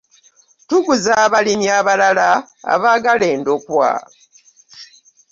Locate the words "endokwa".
3.35-3.91